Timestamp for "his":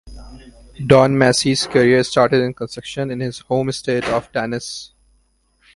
3.19-3.37